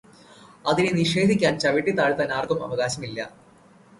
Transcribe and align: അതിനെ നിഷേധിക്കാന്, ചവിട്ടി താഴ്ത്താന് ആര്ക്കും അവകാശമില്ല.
അതിനെ 0.65 0.91
നിഷേധിക്കാന്, 0.91 1.59
ചവിട്ടി 1.59 1.91
താഴ്ത്താന് 1.91 2.33
ആര്ക്കും 2.37 2.63
അവകാശമില്ല. 2.63 3.19